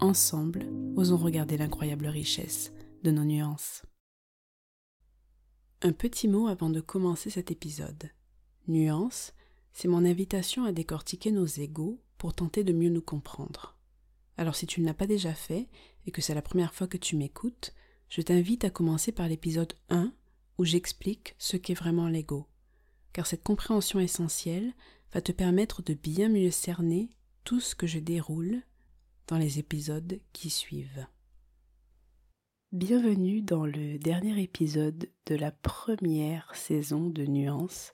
[0.00, 3.82] Ensemble, osons regarder l'incroyable richesse de nos nuances.
[5.82, 8.08] Un petit mot avant de commencer cet épisode.
[8.68, 9.32] Nuance,
[9.72, 13.76] c'est mon invitation à décortiquer nos égaux pour tenter de mieux nous comprendre.
[14.36, 15.68] Alors si tu ne l'as pas déjà fait
[16.06, 17.74] et que c'est la première fois que tu m'écoutes,
[18.08, 20.12] je t'invite à commencer par l'épisode 1
[20.58, 22.46] où j'explique ce qu'est vraiment l'ego.
[23.12, 24.74] Car cette compréhension essentielle
[25.12, 27.10] va te permettre de bien mieux cerner
[27.42, 28.62] tout ce que je déroule
[29.28, 31.06] dans les épisodes qui suivent.
[32.72, 37.92] Bienvenue dans le dernier épisode de la première saison de Nuances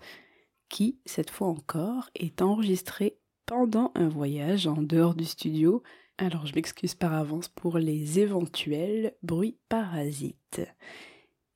[0.68, 5.82] qui, cette fois encore, est enregistré pendant un voyage en dehors du studio.
[6.18, 10.62] Alors je m'excuse par avance pour les éventuels bruits parasites.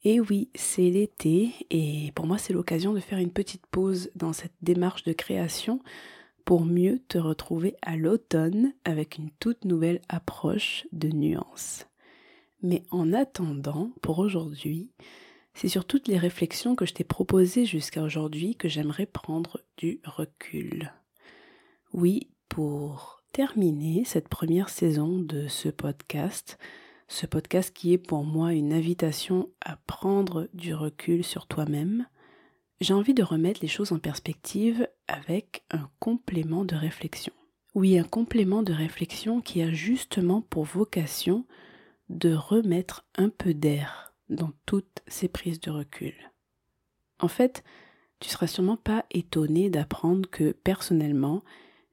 [0.02, 4.32] Et oui, c'est l'été et pour moi c'est l'occasion de faire une petite pause dans
[4.32, 5.80] cette démarche de création
[6.48, 11.86] pour mieux te retrouver à l'automne avec une toute nouvelle approche de nuances.
[12.62, 14.88] Mais en attendant, pour aujourd'hui,
[15.52, 20.00] c'est sur toutes les réflexions que je t'ai proposées jusqu'à aujourd'hui que j'aimerais prendre du
[20.06, 20.94] recul.
[21.92, 26.56] Oui, pour terminer cette première saison de ce podcast,
[27.08, 32.06] ce podcast qui est pour moi une invitation à prendre du recul sur toi-même,
[32.80, 37.32] j'ai envie de remettre les choses en perspective avec un complément de réflexion.
[37.74, 41.44] Oui, un complément de réflexion qui a justement pour vocation
[42.08, 46.14] de remettre un peu d'air dans toutes ces prises de recul.
[47.20, 47.64] En fait,
[48.20, 51.42] tu seras sûrement pas étonné d'apprendre que personnellement,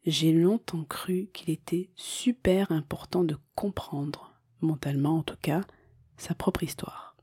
[0.06, 5.62] j'ai longtemps cru qu'il était super important de comprendre, mentalement en tout cas,
[6.18, 7.15] sa propre histoire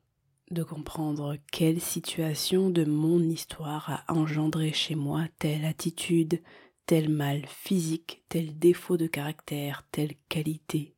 [0.52, 6.42] de comprendre quelle situation de mon histoire a engendré chez moi telle attitude,
[6.86, 10.94] tel mal physique, tel défaut de caractère, telle qualité.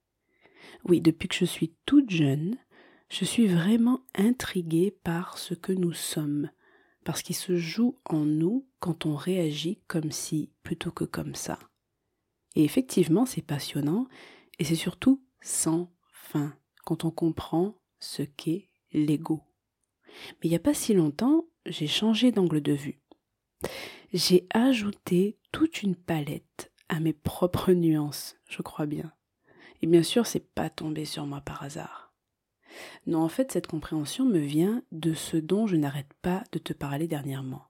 [0.84, 2.56] Oui, depuis que je suis toute jeune,
[3.08, 6.50] je suis vraiment intriguée par ce que nous sommes,
[7.04, 11.58] parce qu'il se joue en nous quand on réagit comme si plutôt que comme ça.
[12.56, 14.08] Et effectivement, c'est passionnant,
[14.58, 19.42] et c'est surtout sans fin quand on comprend ce qu'est l'ego.
[20.30, 23.00] Mais il n'y a pas si longtemps, j'ai changé d'angle de vue.
[24.12, 29.12] J'ai ajouté toute une palette à mes propres nuances, je crois bien.
[29.82, 32.12] Et bien sûr, c'est pas tombé sur moi par hasard.
[33.06, 36.72] Non, en fait, cette compréhension me vient de ce dont je n'arrête pas de te
[36.72, 37.66] parler dernièrement,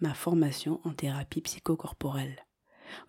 [0.00, 2.44] ma formation en thérapie psychocorporelle.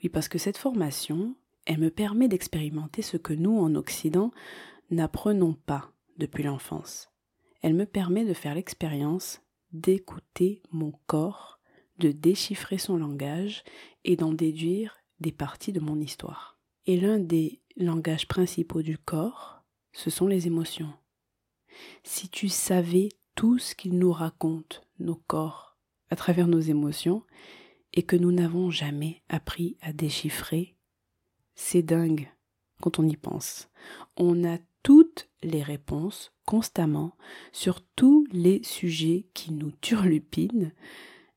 [0.02, 4.32] Oui, parce que cette formation, elle me permet d'expérimenter ce que nous, en Occident,
[4.92, 7.13] n'apprenons pas depuis l'enfance
[7.64, 9.42] elle me permet de faire l'expérience
[9.72, 11.60] d'écouter mon corps,
[11.98, 13.64] de déchiffrer son langage
[14.04, 16.60] et d'en déduire des parties de mon histoire.
[16.86, 19.64] Et l'un des langages principaux du corps,
[19.94, 20.94] ce sont les émotions.
[22.04, 25.78] Si tu savais tout ce qu'ils nous racontent, nos corps,
[26.10, 27.24] à travers nos émotions,
[27.94, 30.76] et que nous n'avons jamais appris à déchiffrer,
[31.56, 32.30] c'est dingue
[32.82, 33.70] quand on y pense.
[34.18, 34.58] On a
[35.44, 37.16] les réponses constamment
[37.52, 40.72] sur tous les sujets qui nous turlupinent.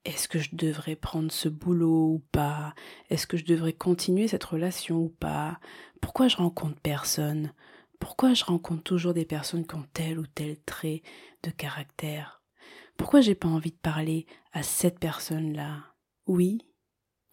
[0.04, 2.74] Est-ce que je devrais prendre ce boulot ou pas?
[3.10, 5.58] Est-ce que je devrais continuer cette relation ou pas?
[6.00, 7.52] Pourquoi je rencontre personne?
[7.98, 11.02] Pourquoi je rencontre toujours des personnes qui ont tel ou tel trait
[11.42, 12.42] de caractère?
[12.96, 15.94] Pourquoi j'ai pas envie de parler à cette personne-là?
[16.26, 16.60] Oui,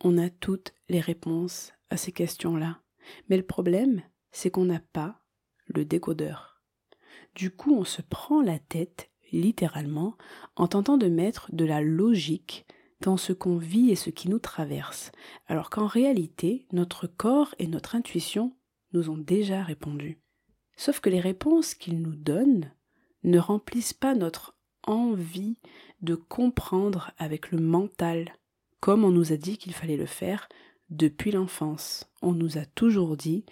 [0.03, 2.81] on a toutes les réponses à ces questions-là.
[3.29, 4.01] Mais le problème,
[4.31, 5.21] c'est qu'on n'a pas
[5.67, 6.52] le décodeur.
[7.35, 10.15] Du coup, on se prend la tête, littéralement,
[10.55, 12.65] en tentant de mettre de la logique
[13.01, 15.11] dans ce qu'on vit et ce qui nous traverse,
[15.47, 18.55] alors qu'en réalité, notre corps et notre intuition
[18.93, 20.19] nous ont déjà répondu.
[20.77, 22.71] Sauf que les réponses qu'ils nous donnent
[23.23, 25.57] ne remplissent pas notre envie
[26.01, 28.33] de comprendre avec le mental,
[28.79, 30.47] comme on nous a dit qu'il fallait le faire
[30.89, 32.09] depuis l'enfance.
[32.21, 33.45] On nous a toujours dit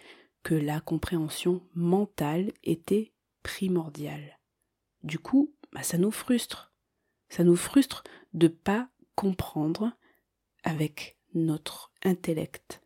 [0.44, 4.40] que la compréhension mentale était primordial.
[5.04, 6.74] Du coup, bah, ça nous frustre.
[7.30, 8.04] Ça nous frustre
[8.34, 9.92] de pas comprendre
[10.64, 12.82] avec notre intellect.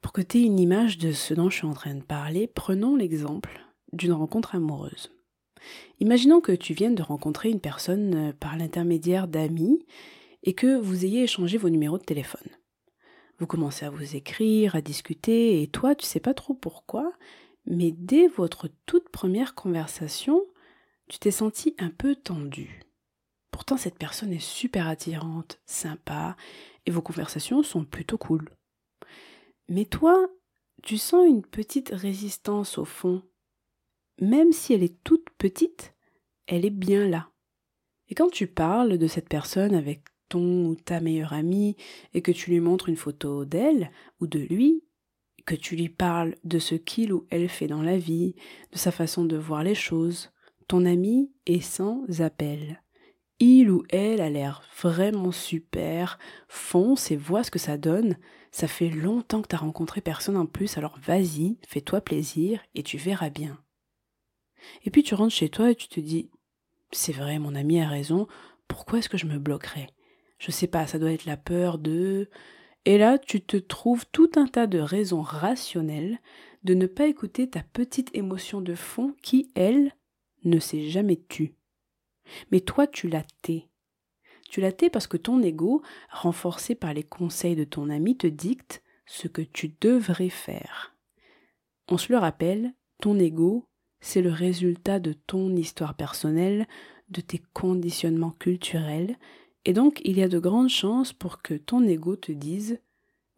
[0.00, 2.46] Pour que tu aies une image de ce dont je suis en train de parler,
[2.46, 5.10] prenons l'exemple d'une rencontre amoureuse.
[6.00, 9.86] Imaginons que tu viennes de rencontrer une personne euh, par l'intermédiaire d'amis
[10.42, 12.48] et que vous ayez échangé vos numéros de téléphone.
[13.38, 17.12] Vous commencez à vous écrire, à discuter, et toi, tu sais pas trop pourquoi,
[17.66, 20.44] mais dès votre toute première conversation,
[21.08, 22.80] tu t'es senti un peu tendu.
[23.50, 26.36] Pourtant, cette personne est super attirante, sympa,
[26.86, 28.50] et vos conversations sont plutôt cool.
[29.68, 30.28] Mais toi,
[30.82, 33.22] tu sens une petite résistance au fond.
[34.20, 35.94] Même si elle est toute petite,
[36.46, 37.30] elle est bien là.
[38.08, 41.76] Et quand tu parles de cette personne avec ton ou ta meilleure amie
[42.12, 43.90] et que tu lui montres une photo d'elle
[44.20, 44.83] ou de lui,
[45.46, 48.34] que tu lui parles de ce qu'il ou elle fait dans la vie,
[48.72, 50.30] de sa façon de voir les choses,
[50.68, 52.82] ton ami est sans appel.
[53.40, 56.18] Il ou elle a l'air vraiment super,
[56.48, 58.16] fonce et vois ce que ça donne.
[58.52, 62.96] Ça fait longtemps que t'as rencontré personne en plus, alors vas-y, fais-toi plaisir et tu
[62.96, 63.58] verras bien.
[64.84, 66.30] Et puis tu rentres chez toi et tu te dis
[66.92, 68.28] C'est vrai, mon ami a raison,
[68.68, 69.88] pourquoi est-ce que je me bloquerais?
[70.38, 72.28] Je sais pas, ça doit être la peur de.
[72.84, 76.18] Et là, tu te trouves tout un tas de raisons rationnelles
[76.64, 79.92] de ne pas écouter ta petite émotion de fond qui, elle,
[80.44, 81.54] ne s'est jamais tue.
[82.50, 83.68] Mais toi, tu l'as tais.
[84.50, 88.26] Tu l'as tais parce que ton ego, renforcé par les conseils de ton ami, te
[88.26, 90.94] dicte ce que tu devrais faire.
[91.88, 93.68] On se le rappelle, ton ego,
[94.00, 96.66] c'est le résultat de ton histoire personnelle,
[97.08, 99.16] de tes conditionnements culturels,
[99.64, 102.80] et donc il y a de grandes chances pour que ton ego te dise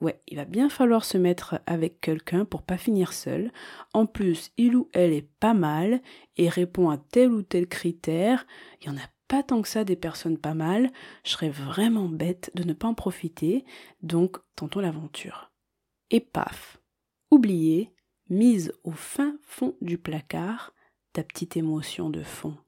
[0.01, 3.51] Ouais, il va bien falloir se mettre avec quelqu'un pour pas finir seul.
[3.95, 6.03] En plus, il ou elle est pas mal
[6.37, 8.47] et répond à tel ou tel critère.
[8.81, 10.93] Il y en a pas tant que ça des personnes pas mal.
[11.25, 13.65] Je serais vraiment bête de ne pas en profiter.
[14.03, 15.51] Donc, tentons l'aventure.
[16.11, 16.79] Et paf,
[17.31, 17.95] oubliez,
[18.29, 20.75] mise au fin fond du placard
[21.15, 22.59] ta petite émotion de fond.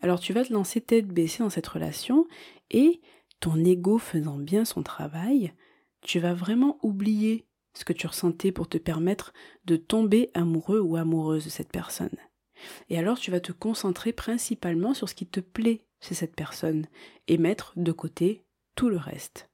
[0.00, 2.26] Alors tu vas te lancer tête baissée dans cette relation
[2.70, 3.00] et
[3.40, 5.52] ton ego faisant bien son travail,
[6.00, 9.32] tu vas vraiment oublier ce que tu ressentais pour te permettre
[9.64, 12.16] de tomber amoureux ou amoureuse de cette personne.
[12.88, 16.86] Et alors tu vas te concentrer principalement sur ce qui te plaît chez cette personne
[17.28, 19.48] et mettre de côté tout le reste.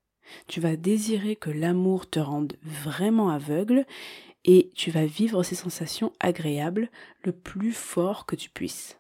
[0.47, 3.85] Tu vas désirer que l'amour te rende vraiment aveugle
[4.45, 6.91] et tu vas vivre ces sensations agréables
[7.23, 8.99] le plus fort que tu puisses.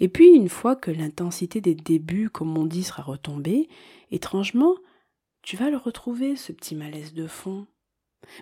[0.00, 3.68] Et puis, une fois que l'intensité des débuts, comme on dit, sera retombée,
[4.10, 4.74] étrangement,
[5.42, 7.66] tu vas le retrouver, ce petit malaise de fond.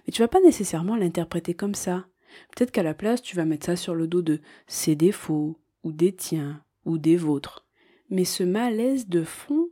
[0.07, 2.07] Mais tu vas pas nécessairement l'interpréter comme ça.
[2.55, 5.93] Peut-être qu'à la place, tu vas mettre ça sur le dos de ses défauts, ou
[5.93, 7.67] des tiens, ou des vôtres.
[8.11, 9.69] Mais ce malaise de fond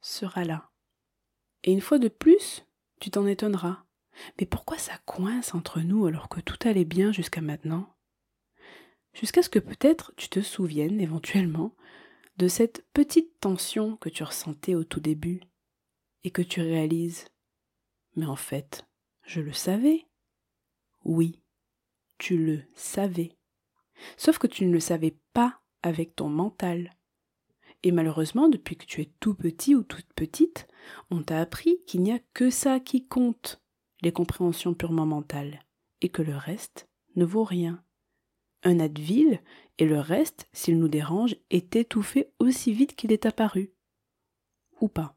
[0.00, 0.70] sera là.
[1.64, 2.66] Et une fois de plus,
[3.00, 3.84] tu t'en étonneras.
[4.38, 7.91] Mais pourquoi ça coince entre nous alors que tout allait bien jusqu'à maintenant?
[9.14, 11.74] Jusqu'à ce que peut-être tu te souviennes éventuellement
[12.38, 15.40] de cette petite tension que tu ressentais au tout début
[16.24, 17.26] et que tu réalises
[18.16, 18.86] Mais en fait,
[19.24, 20.06] je le savais.
[21.04, 21.42] Oui,
[22.18, 23.36] tu le savais.
[24.16, 26.90] Sauf que tu ne le savais pas avec ton mental.
[27.82, 30.68] Et malheureusement, depuis que tu es tout petit ou toute petite,
[31.10, 33.60] on t'a appris qu'il n'y a que ça qui compte
[34.02, 35.64] les compréhensions purement mentales,
[36.00, 37.82] et que le reste ne vaut rien.
[38.62, 39.40] Un Advil,
[39.78, 43.72] et le reste, s'il nous dérange, est étouffé aussi vite qu'il est apparu.
[44.80, 45.16] Ou pas.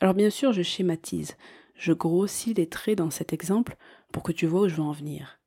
[0.00, 1.36] Alors bien sûr, je schématise,
[1.76, 3.76] je grossis les traits dans cet exemple
[4.12, 5.40] pour que tu vois où je veux en venir.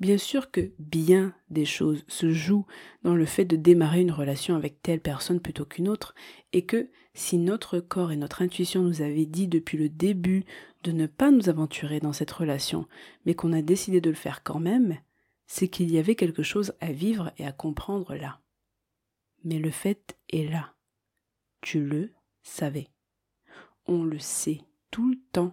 [0.00, 2.66] Bien sûr que bien des choses se jouent
[3.02, 6.14] dans le fait de démarrer une relation avec telle personne plutôt qu'une autre,
[6.52, 10.44] et que si notre corps et notre intuition nous avaient dit depuis le début
[10.84, 12.86] de ne pas nous aventurer dans cette relation,
[13.26, 14.98] mais qu'on a décidé de le faire quand même,
[15.48, 18.40] c'est qu'il y avait quelque chose à vivre et à comprendre là.
[19.42, 20.74] Mais le fait est là.
[21.60, 22.12] Tu le
[22.44, 22.86] savais.
[23.86, 24.60] On le sait
[24.92, 25.50] tout le temps,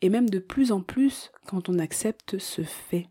[0.00, 3.08] et même de plus en plus quand on accepte ce fait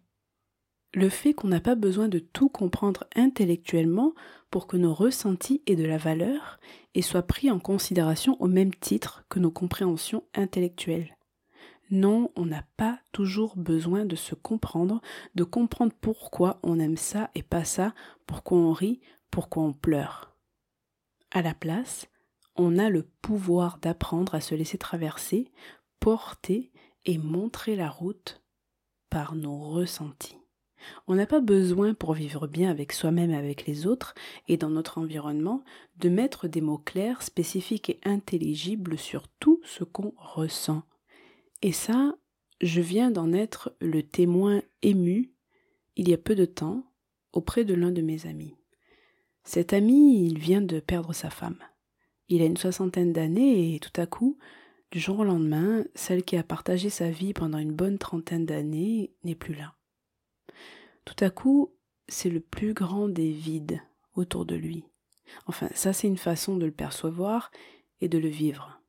[0.94, 4.14] le fait qu'on n'a pas besoin de tout comprendre intellectuellement
[4.50, 6.60] pour que nos ressentis aient de la valeur
[6.96, 11.16] et soient pris en considération au même titre que nos compréhensions intellectuelles.
[11.92, 15.02] Non, on n'a pas toujours besoin de se comprendre,
[15.36, 17.94] de comprendre pourquoi on aime ça et pas ça,
[18.26, 20.34] pourquoi on rit, pourquoi on pleure.
[21.32, 22.08] À la place,
[22.56, 25.52] on a le pouvoir d'apprendre à se laisser traverser,
[26.00, 26.72] porter
[27.06, 28.42] et montrer la route
[29.10, 30.38] par nos ressentis.
[31.08, 34.16] On n'a pas besoin pour vivre bien avec soi-même avec les autres
[34.48, 35.64] et dans notre environnement
[35.98, 40.84] de mettre des mots clairs, spécifiques et intelligibles sur tout ce qu'on ressent.
[41.62, 42.16] Et ça,
[42.62, 45.34] je viens d'en être le témoin ému
[45.96, 46.84] il y a peu de temps
[47.34, 48.56] auprès de l'un de mes amis.
[49.44, 51.60] Cet ami, il vient de perdre sa femme.
[52.30, 54.38] Il a une soixantaine d'années et tout à coup,
[54.92, 59.14] du jour au lendemain, celle qui a partagé sa vie pendant une bonne trentaine d'années
[59.24, 59.76] n'est plus là.
[61.06, 61.74] Tout à coup,
[62.08, 63.82] c'est le plus grand des vides
[64.16, 64.86] autour de lui.
[65.46, 67.52] Enfin, ça c'est une façon de le percevoir
[68.02, 68.81] et de le vivre.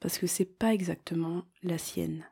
[0.00, 2.24] Parce que c'est pas exactement la sienne.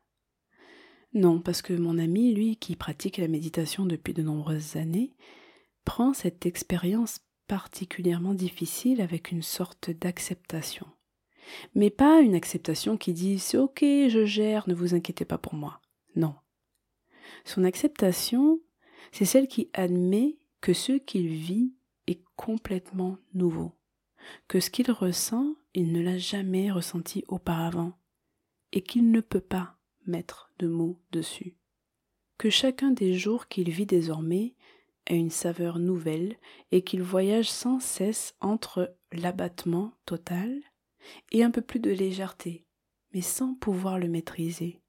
[1.14, 5.14] Non, parce que mon ami, lui, qui pratique la méditation depuis de nombreuses années,
[5.85, 10.87] prend cette expérience particulièrement difficile avec une sorte d'acceptation.
[11.75, 15.54] Mais pas une acceptation qui dit c'est ok, je gère, ne vous inquiétez pas pour
[15.54, 15.80] moi.
[16.16, 16.35] Non.
[17.44, 18.61] Son acceptation,
[19.12, 21.73] c'est celle qui admet que ce qu'il vit
[22.06, 23.73] est complètement nouveau,
[24.49, 27.99] que ce qu'il ressent, il ne l'a jamais ressenti auparavant,
[28.73, 31.56] et qu'il ne peut pas mettre de mots dessus,
[32.38, 34.54] que chacun des jours qu'il vit désormais
[35.06, 36.37] a une saveur nouvelle
[36.73, 40.61] et qu'il voyage sans cesse entre l'abattement total
[41.30, 42.66] et un peu plus de légèreté,
[43.12, 44.80] mais sans pouvoir le maîtriser.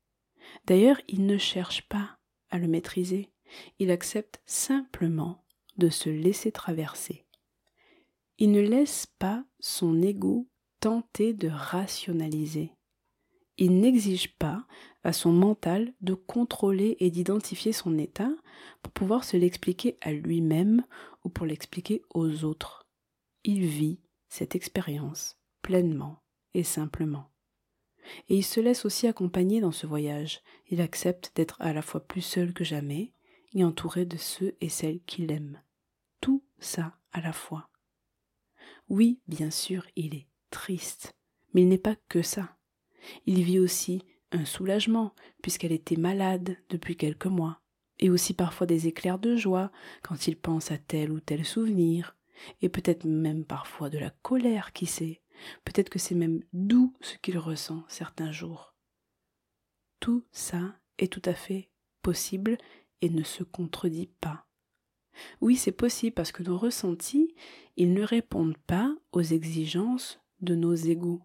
[0.65, 2.17] D'ailleurs, il ne cherche pas
[2.50, 3.32] à le maîtriser,
[3.79, 5.44] il accepte simplement
[5.77, 7.26] de se laisser traverser.
[8.39, 10.48] Il ne laisse pas son ego
[10.79, 12.72] tenter de rationaliser.
[13.58, 14.67] Il n'exige pas
[15.03, 18.32] à son mental de contrôler et d'identifier son état
[18.84, 20.84] pour pouvoir se l'expliquer à lui-même
[21.24, 22.88] ou pour l'expliquer aux autres.
[23.44, 26.22] Il vit cette expérience pleinement
[26.53, 27.32] et simplement.
[28.29, 30.41] Et il se laisse aussi accompagner dans ce voyage.
[30.70, 33.13] Il accepte d'être à la fois plus seul que jamais
[33.53, 35.62] et entouré de ceux et celles qu'il aime.
[36.22, 37.70] Tout ça à la fois.
[38.89, 41.13] Oui, bien sûr, il est triste,
[41.53, 42.58] mais il n'est pas que ça.
[43.25, 47.62] Il vit aussi un soulagement, puisqu'elle était malade depuis quelques mois,
[48.00, 49.72] et aussi parfois des éclairs de joie
[50.03, 52.15] quand il pense à tel ou tel souvenir,
[52.62, 55.22] et peut-être même parfois de la colère, qui sait,
[55.65, 58.74] peut-être que c'est même doux ce qu'il ressent certains jours.
[60.00, 62.58] Tout ça est tout à fait possible
[63.01, 64.47] et ne se contredit pas.
[65.42, 67.34] Oui, c'est possible parce que nos ressentis,
[67.76, 71.22] ils ne répondent pas aux exigences de nos égaux.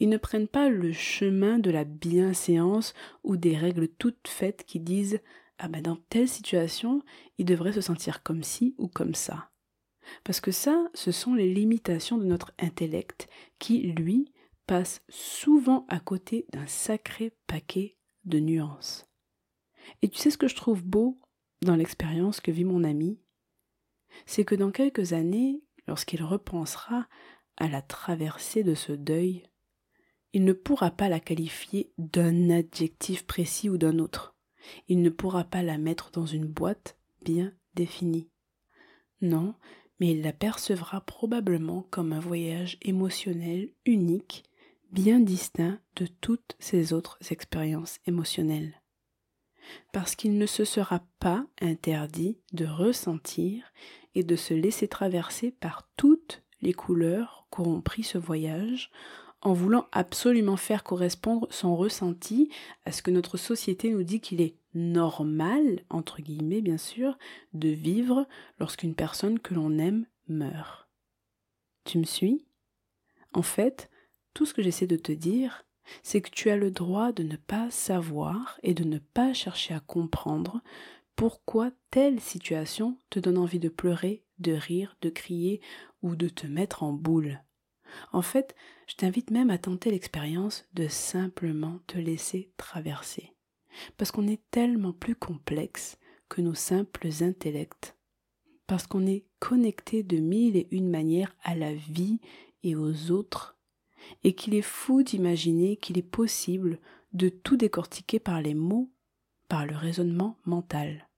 [0.00, 4.80] Ils ne prennent pas le chemin de la bienséance ou des règles toutes faites qui
[4.80, 5.20] disent
[5.58, 7.02] Ah ben dans telle situation,
[7.38, 9.50] il devrait se sentir comme ci ou comme ça.
[10.24, 14.32] Parce que ça, ce sont les limitations de notre intellect qui, lui,
[14.66, 19.06] passe souvent à côté d'un sacré paquet de nuances.
[20.02, 21.18] Et tu sais ce que je trouve beau
[21.62, 23.18] dans l'expérience que vit mon ami
[24.26, 27.08] C'est que dans quelques années, lorsqu'il repensera
[27.56, 29.44] à la traversée de ce deuil,
[30.32, 34.36] il ne pourra pas la qualifier d'un adjectif précis ou d'un autre.
[34.88, 38.28] Il ne pourra pas la mettre dans une boîte bien définie.
[39.20, 39.54] Non,
[39.98, 44.44] mais il la percevra probablement comme un voyage émotionnel unique,
[44.92, 48.77] bien distinct de toutes ses autres expériences émotionnelles.
[49.92, 53.72] Parce qu'il ne se sera pas interdit de ressentir
[54.14, 58.90] et de se laisser traverser par toutes les couleurs qu'auront pris ce voyage
[59.40, 62.50] en voulant absolument faire correspondre son ressenti
[62.84, 67.16] à ce que notre société nous dit qu'il est normal, entre guillemets bien sûr,
[67.52, 68.26] de vivre
[68.58, 70.88] lorsqu'une personne que l'on aime meurt.
[71.84, 72.46] Tu me suis?
[73.32, 73.90] En fait,
[74.34, 75.64] tout ce que j'essaie de te dire,
[76.02, 79.74] c'est que tu as le droit de ne pas savoir et de ne pas chercher
[79.74, 80.60] à comprendre
[81.16, 85.60] pourquoi telle situation te donne envie de pleurer, de rire, de crier
[86.02, 87.42] ou de te mettre en boule.
[88.12, 88.54] En fait,
[88.86, 93.34] je t'invite même à tenter l'expérience de simplement te laisser traverser.
[93.96, 97.96] Parce qu'on est tellement plus complexe que nos simples intellects.
[98.66, 102.20] Parce qu'on est connecté de mille et une manières à la vie
[102.62, 103.57] et aux autres.
[104.24, 106.78] Et qu'il est fou d'imaginer qu'il est possible
[107.12, 108.90] de tout décortiquer par les mots,
[109.48, 111.08] par le raisonnement mental.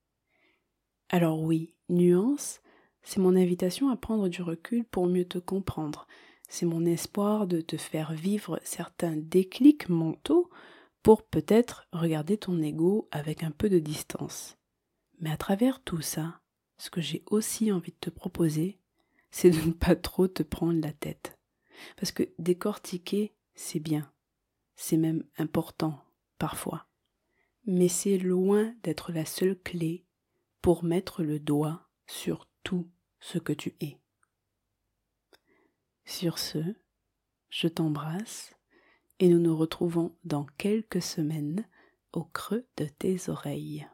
[1.09, 2.61] Alors oui, nuance,
[3.03, 6.07] c'est mon invitation à prendre du recul pour mieux te comprendre,
[6.49, 10.51] c'est mon espoir de te faire vivre certains déclics mentaux
[11.03, 14.59] pour peut-être regarder ton ego avec un peu de distance.
[15.21, 16.41] Mais à travers tout ça,
[16.77, 18.79] ce que j'ai aussi envie de te proposer,
[19.31, 21.40] c'est de ne pas trop te prendre la tête.
[21.97, 24.13] Parce que décortiquer, c'est bien.
[24.77, 26.03] C'est même important,
[26.39, 26.87] parfois.
[27.67, 30.07] Mais c'est loin d'être la seule clé
[30.63, 33.99] pour mettre le doigt sur tout ce que tu es.
[36.05, 36.59] Sur ce,
[37.51, 38.55] je t'embrasse
[39.19, 41.69] et nous nous retrouvons dans quelques semaines
[42.13, 43.87] au creux de tes oreilles.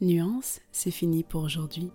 [0.00, 1.92] Nuance, c'est fini pour aujourd'hui.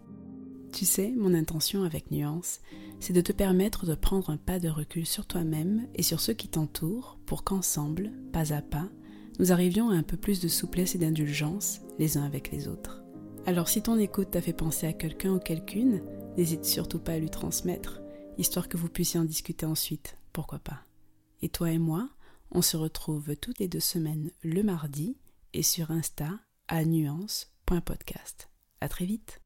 [0.71, 2.61] Tu sais, mon intention avec Nuance,
[2.99, 6.33] c'est de te permettre de prendre un pas de recul sur toi-même et sur ceux
[6.33, 8.87] qui t'entourent pour qu'ensemble, pas à pas,
[9.39, 13.03] nous arrivions à un peu plus de souplesse et d'indulgence les uns avec les autres.
[13.45, 16.01] Alors si ton écoute t'a fait penser à quelqu'un ou quelqu'une,
[16.37, 18.01] n'hésite surtout pas à lui transmettre,
[18.37, 20.81] histoire que vous puissiez en discuter ensuite, pourquoi pas.
[21.41, 22.09] Et toi et moi,
[22.51, 25.17] on se retrouve toutes les deux semaines le mardi
[25.53, 26.31] et sur Insta
[26.67, 28.49] à nuance.podcast.
[28.81, 29.41] À très vite